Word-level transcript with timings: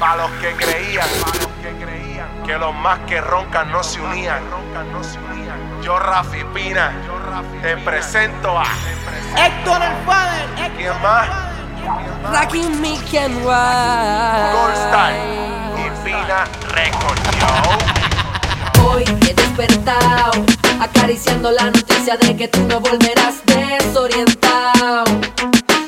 Pa' 0.00 0.16
los 0.16 0.30
que 0.40 0.52
creían, 0.56 1.06
los 1.40 1.52
que 1.62 1.84
creían, 1.84 2.42
que 2.46 2.56
los 2.56 2.74
más 2.74 3.00
que 3.00 3.20
roncan 3.20 3.70
no 3.70 3.82
se 3.82 4.00
unían. 4.00 4.42
Yo 5.82 5.98
Rafi 5.98 6.42
Pina, 6.54 6.90
te 7.60 7.76
presento 7.76 8.58
a 8.58 8.64
Héctor 9.36 9.82
el 9.82 9.92
Fader. 10.06 10.72
¿Quién 10.74 11.02
más? 11.02 11.28
Rakim 12.32 12.80
Mick 12.80 13.14
and 13.14 13.36
y 15.76 15.90
Pina 16.02 16.44
Record 16.70 17.18
Hoy 18.82 19.04
he 19.04 19.34
despertado, 19.34 20.32
acariciando 20.80 21.50
la 21.50 21.64
noticia 21.64 22.16
de 22.16 22.36
que 22.38 22.48
tú 22.48 22.60
no 22.68 22.80
volverás 22.80 23.42
desorientado. 23.44 25.04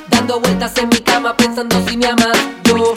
Dando 0.08 0.38
vueltas 0.38 0.76
en 0.76 0.90
mi 0.90 0.98
cama 0.98 1.34
pensando 1.34 1.80
si 1.88 1.96
me 1.96 2.08
amas 2.08 2.36
yo 2.64 2.94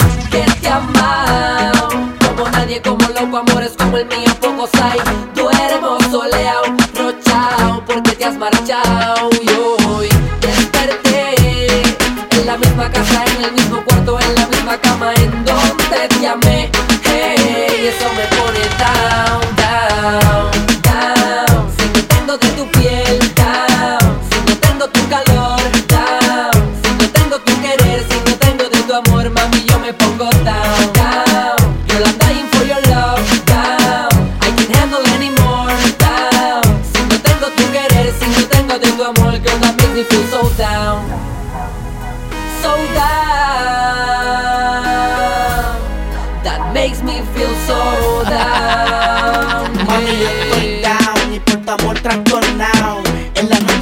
como 0.75 2.49
nadie, 2.49 2.81
como 2.81 3.07
loco, 3.07 3.37
amores 3.37 3.75
como 3.77 3.97
el 3.97 4.05
mío, 4.07 4.29
pocos 4.41 4.71
hay. 4.81 5.24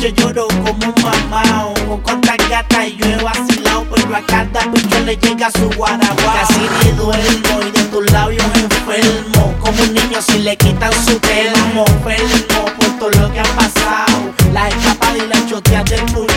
Yo 0.04 0.10
lloro 0.10 0.48
como 0.50 0.74
un 0.74 1.02
mamao, 1.02 1.74
con 1.88 2.02
cuantas 2.02 2.36
gatas 2.50 2.88
y 2.88 2.98
yo 2.98 3.06
he 3.06 3.24
vacilado, 3.24 3.86
pero 3.90 4.14
a 4.18 4.22
cada 4.24 4.66
bicho 4.68 5.00
le 5.06 5.16
llega 5.16 5.50
su 5.52 5.70
guaraguao. 5.78 6.36
Casi 6.42 6.60
ni 6.84 6.92
duermo 6.92 7.62
y 7.66 7.72
de 7.72 7.84
tus 7.86 8.12
labios 8.12 8.44
enfermo, 8.54 9.56
como 9.62 9.82
un 9.82 9.94
niño 9.94 10.22
si 10.22 10.40
le 10.40 10.58
quitan 10.58 10.92
su 11.06 11.18
termo. 11.20 11.86
Enfermo 11.88 12.66
por 12.78 13.00
todo 13.00 13.10
lo 13.12 13.32
que 13.32 13.40
ha 13.40 13.44
pasado, 13.56 14.34
la 14.52 14.68
escapada 14.68 15.18
y 15.18 15.26
la 15.26 15.46
chotea 15.46 15.86
del 15.86 16.02
pulmón. 16.08 16.33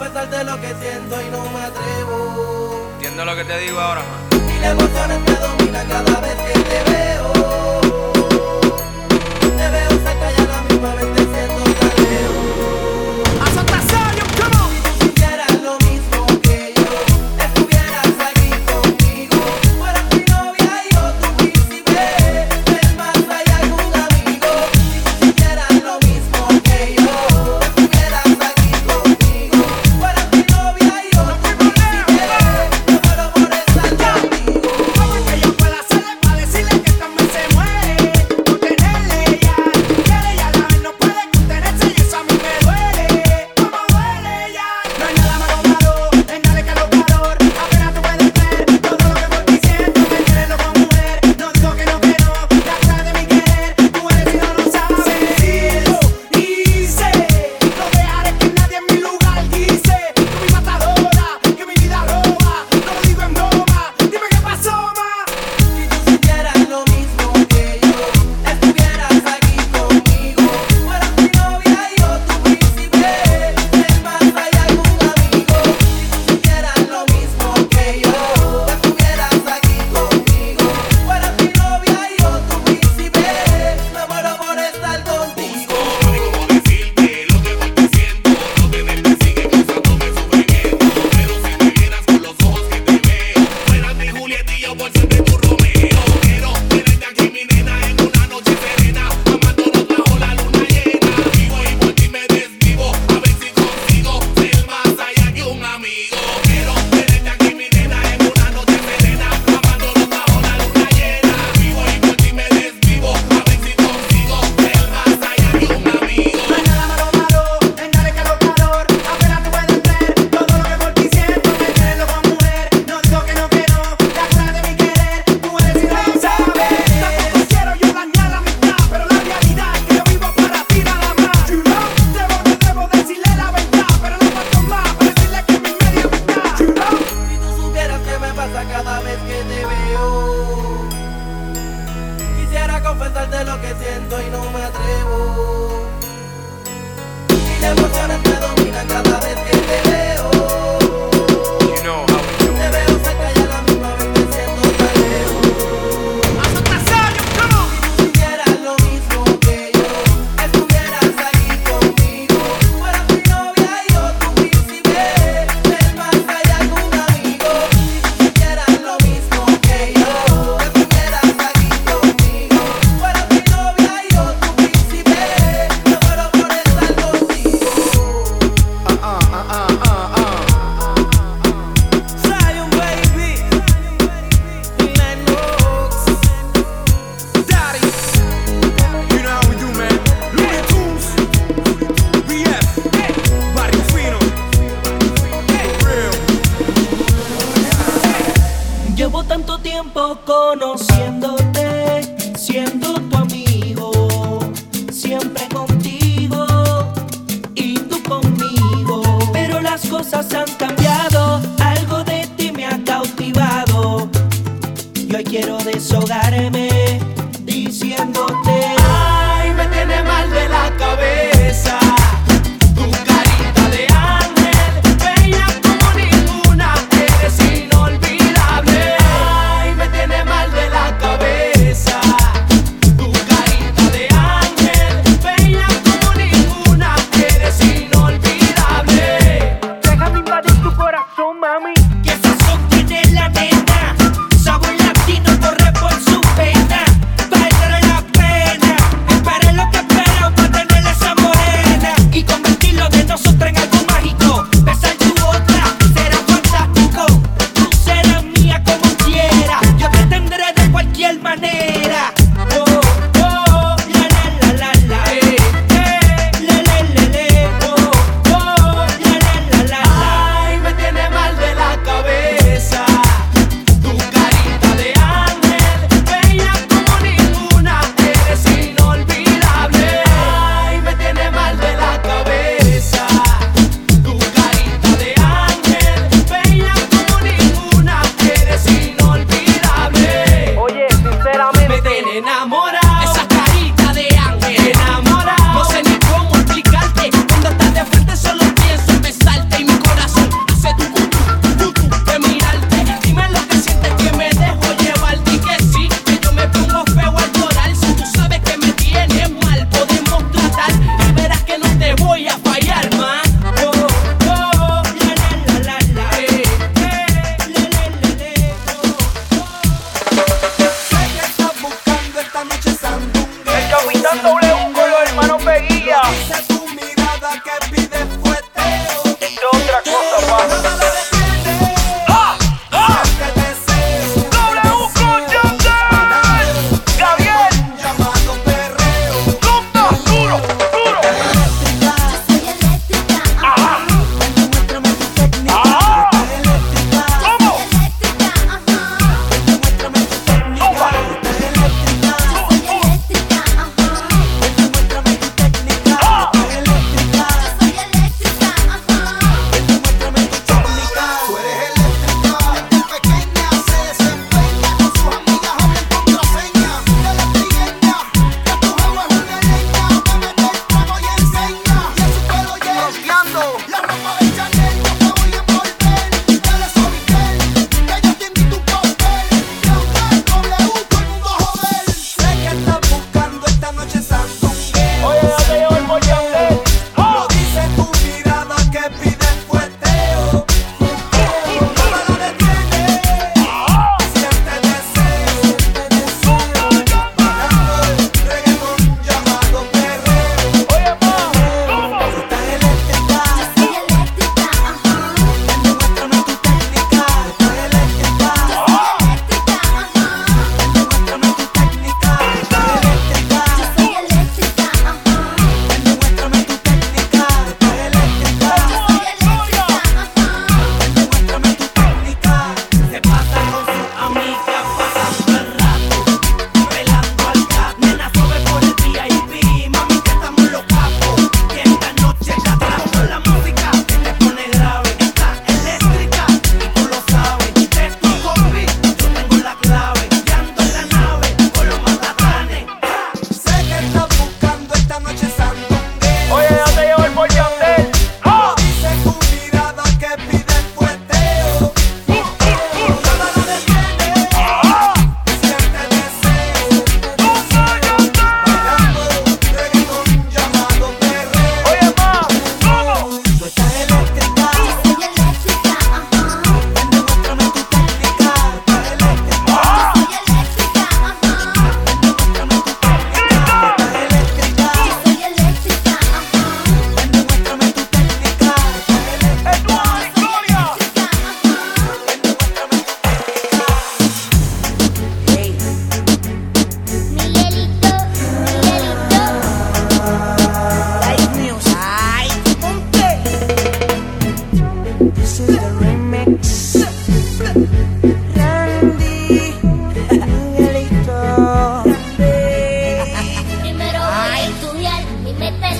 confesarte 0.00 0.44
lo 0.44 0.58
que 0.58 0.74
siento 0.80 1.20
y 1.20 1.30
no 1.30 1.44
me 1.50 1.60
atrevo. 1.60 2.88
Entiendo 2.94 3.24
lo 3.26 3.36
que 3.36 3.44
te 3.44 3.58
digo 3.58 3.78
ahora, 3.78 4.00
man. 4.00 4.42
Y 4.56 4.60
la 4.60 4.70
emoción 4.70 5.24
me 5.24 5.32
domina 5.32 5.84
cada 5.84 6.20
vez 6.20 6.36
que 6.36 6.58
te 6.58 6.90
veo. 6.90 7.39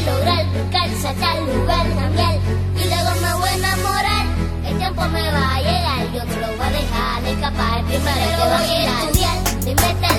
restaurar, 0.00 0.44
calza 0.70 1.10
al 1.10 1.46
lugar 1.46 1.86
cambiar. 1.94 2.38
Y 2.76 2.88
luego 2.88 3.10
me 3.20 3.34
voy 3.34 3.48
a 3.48 3.54
enamorar, 3.54 4.26
el 4.66 4.78
tiempo 4.78 5.02
me 5.08 5.30
va 5.30 5.54
a 5.54 5.60
llegar, 5.60 6.12
yo 6.12 6.24
no 6.24 6.40
lo 6.40 6.56
voy 6.56 6.66
a 6.66 6.70
dejar 6.70 7.22
de 7.22 7.30
escapar, 7.32 7.84
primero 7.84 8.30
voy 8.38 8.76
a 8.76 9.02
estudiar, 9.02 10.09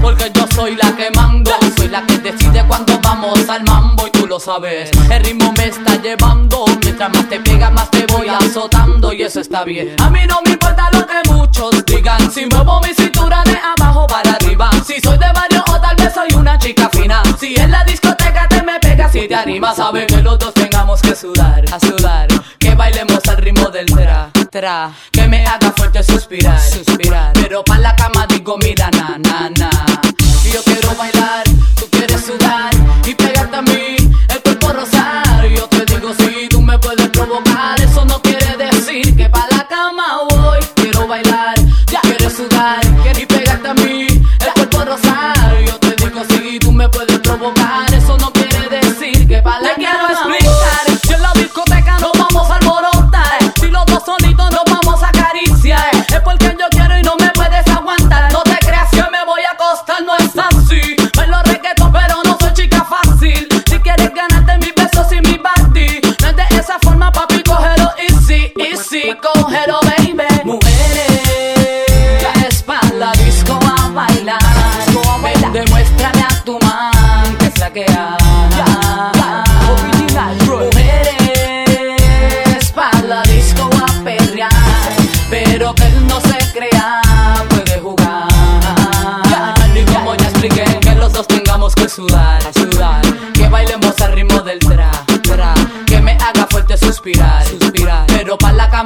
Porque 0.00 0.30
yo 0.34 0.46
soy 0.54 0.76
la 0.76 0.94
que 0.96 1.10
mando, 1.10 1.50
soy 1.76 1.88
la 1.88 2.04
que 2.06 2.18
decide 2.18 2.64
cuando 2.66 2.98
vamos 3.00 3.48
al 3.48 3.64
mambo 3.64 4.06
y 4.06 4.10
tú 4.10 4.26
lo 4.26 4.38
sabes. 4.38 4.90
El 5.10 5.24
ritmo 5.24 5.52
me 5.56 5.66
está 5.66 5.96
llevando, 6.00 6.64
mientras 6.82 7.10
más 7.12 7.28
te 7.28 7.40
pega 7.40 7.70
más 7.70 7.90
te 7.90 8.06
voy 8.06 8.28
azotando 8.28 9.12
y 9.12 9.22
eso 9.22 9.40
está 9.40 9.64
bien. 9.64 9.96
A 10.00 10.10
mí 10.10 10.20
no 10.28 10.40
me 10.44 10.52
importa 10.52 10.90
lo 10.92 11.06
que 11.06 11.28
muchos 11.30 11.84
digan, 11.86 12.30
si 12.30 12.46
muevo 12.46 12.80
mi 12.80 12.94
cintura 12.94 13.42
de 13.44 13.58
abajo 13.58 14.06
para 14.06 14.32
arriba. 14.32 14.70
Si 14.86 15.00
soy 15.00 15.18
de 15.18 15.32
barrio 15.32 15.64
o 15.68 15.80
tal 15.80 15.96
vez 15.96 16.12
soy 16.14 16.28
una 16.36 16.58
chica 16.58 16.88
fina. 16.90 17.22
Si 17.38 17.54
en 17.56 17.70
la 17.70 17.84
discoteca 17.84 18.48
te 18.48 18.62
me 18.62 18.78
pegas 18.80 19.14
y 19.14 19.26
te 19.26 19.34
animas, 19.34 19.76
sabe 19.76 20.06
que 20.06 20.22
los 20.22 20.38
dos 20.38 20.54
tengamos 20.54 21.00
que 21.02 21.14
sudar, 21.14 21.64
a 21.72 21.80
sudar 21.80 22.27
bailemos 22.78 23.20
al 23.28 23.36
ritmo 23.38 23.68
del 23.70 23.86
tra. 23.86 24.30
Que 25.12 25.26
me 25.26 25.44
haga 25.44 25.72
fuerte 25.72 26.02
suspirar. 26.02 26.58
Pero 27.34 27.62
pa' 27.64 27.78
la 27.78 27.94
cama 27.96 28.26
digo, 28.28 28.56
mira, 28.58 28.88
na, 28.92 29.18
na, 29.18 29.50
na. 29.50 29.70
Yo 30.50 30.62
quiero 30.64 30.94
bailar, 30.96 31.44
tú 31.78 31.86
quieres 31.90 32.24
sudar 32.24 32.70
y 33.04 33.14
pegarte 33.14 33.56
a 33.56 33.62
mí. 33.62 33.97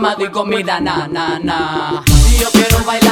cama 0.03 0.17
doy 0.17 0.31
comida, 0.31 0.81
na, 0.81 1.07
na, 1.07 1.39
na. 1.39 2.03
Si 2.27 2.43
yo 2.43 2.51
quiero 2.51 2.85
bailar. 2.85 3.12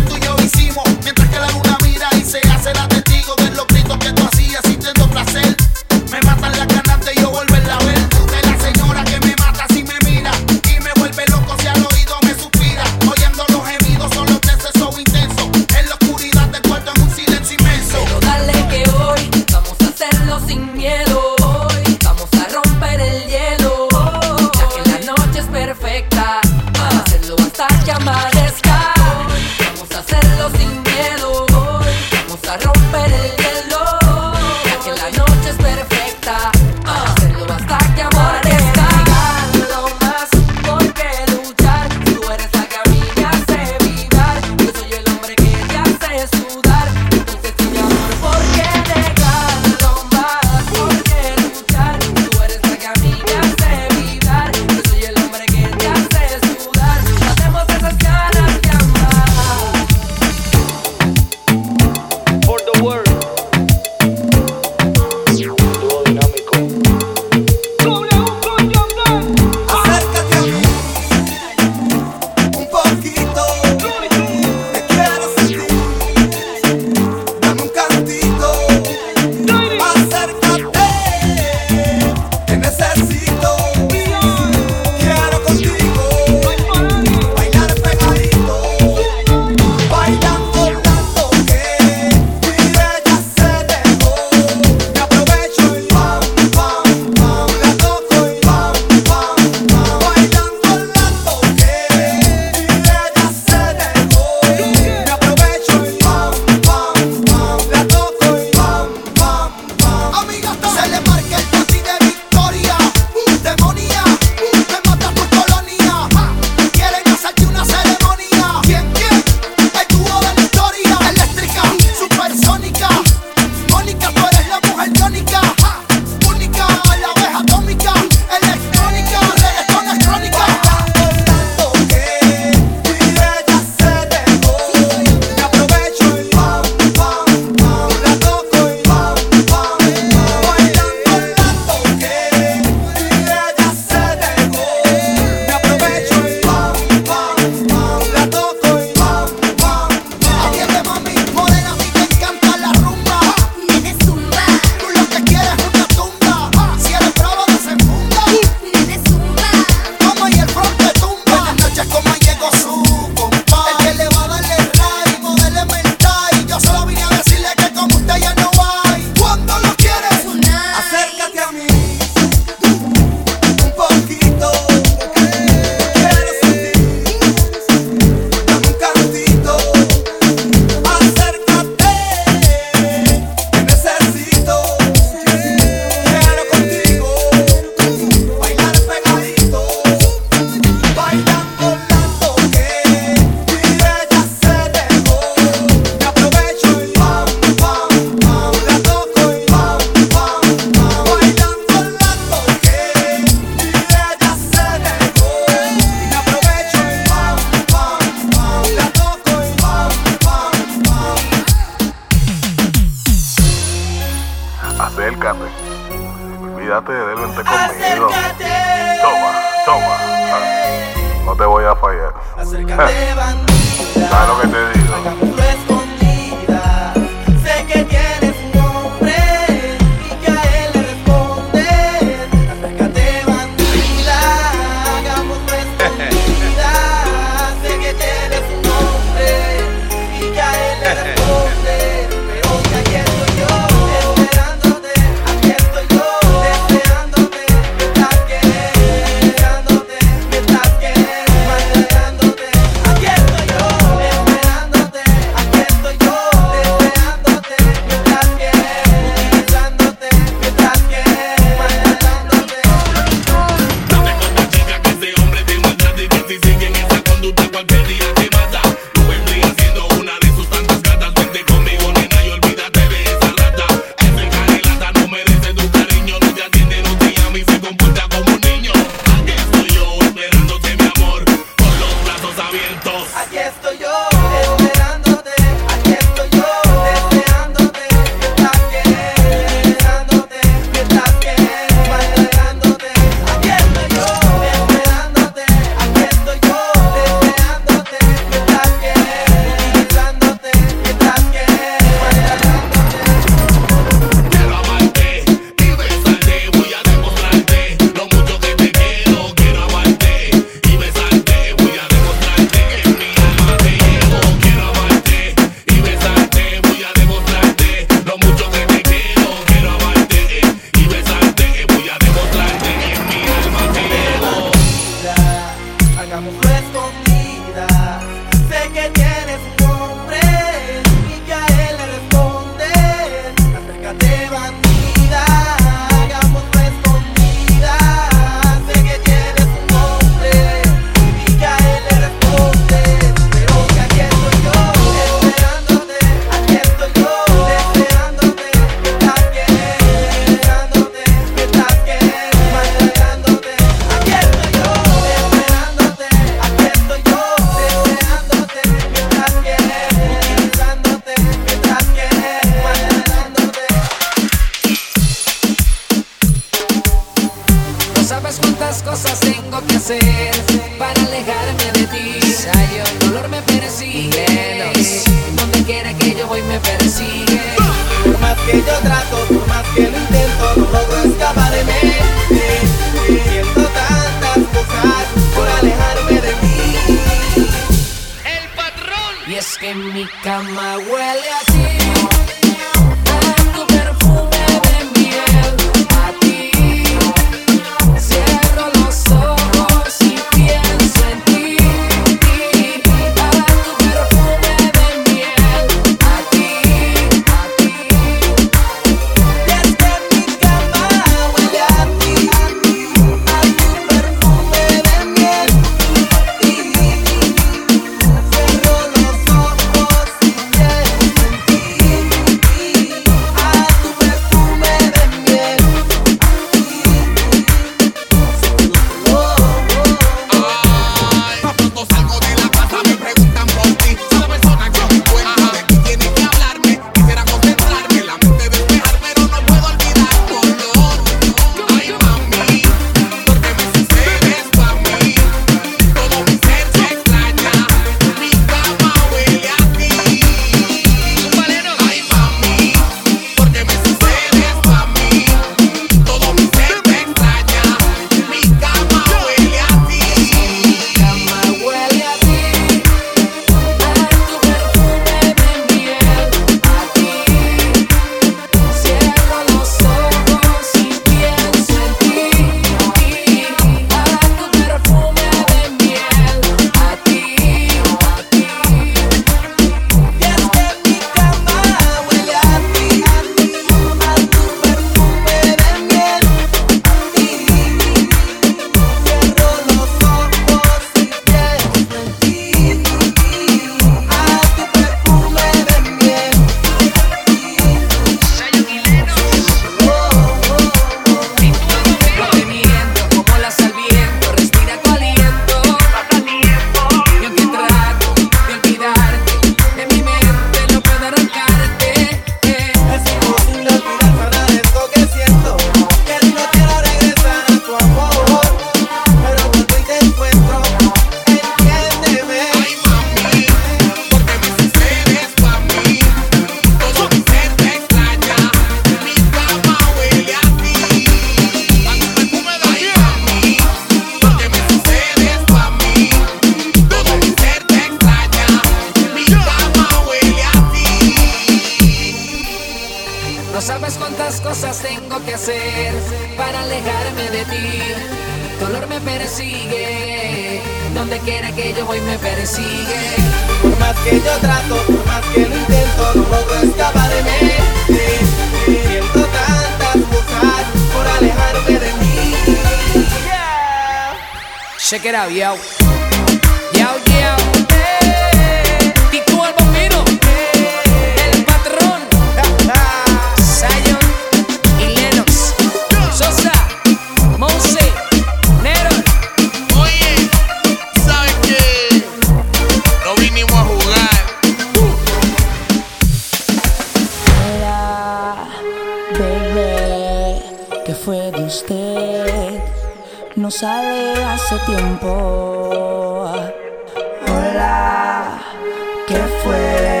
halfway. 599.31 600.00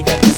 Everybody 0.00 0.22
got 0.22 0.29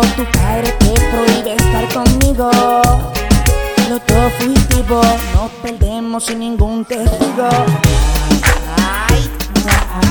tu 0.00 0.24
padre 0.32 0.72
te 0.78 0.94
prohíbe 1.10 1.54
estar 1.54 1.88
conmigo. 1.94 2.50
Lo 3.88 3.98
todo 4.00 4.30
fugitivo, 4.38 5.00
nos 5.34 5.50
perdemos 5.62 6.24
sin 6.24 6.40
ningún 6.40 6.84
testigo. 6.84 7.48
Ay, 8.76 9.08
ay, 9.08 9.30
ay, 9.94 10.08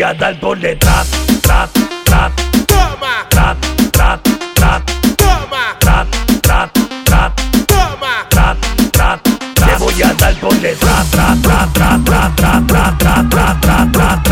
voy 0.00 0.08
a 0.08 0.14
dar 0.14 0.40
por 0.40 0.58
detrás, 0.58 1.10
trat, 1.42 1.68
trat, 2.06 2.32
toma, 2.66 3.26
trat, 3.28 3.56
trat, 3.92 4.20
trat, 4.54 4.82
toma, 5.18 5.76
trat, 5.78 6.06
trat, 6.40 6.70
trat, 7.04 7.32
toma, 7.66 8.26
trat, 8.30 8.56
trat, 8.92 9.20
trat, 9.54 9.66
le 9.66 9.76
voy 9.76 10.02
a 10.02 10.14
dar 10.14 10.34
por 10.36 10.54
detrás, 10.54 11.10
trat, 11.10 11.42
trat, 11.42 11.74
trat, 11.74 12.04
trat, 12.06 12.36
trat, 12.36 12.66
trat, 12.66 12.98
trat, 12.98 13.30
trat, 13.30 13.92
trat, 13.92 14.22
trat. 14.24 14.29